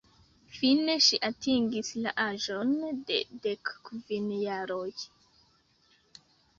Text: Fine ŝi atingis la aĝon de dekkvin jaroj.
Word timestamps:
Fine 0.53 0.95
ŝi 1.07 1.19
atingis 1.29 1.91
la 2.07 2.15
aĝon 2.25 2.73
de 3.13 3.21
dekkvin 3.47 4.35
jaroj. 4.43 4.85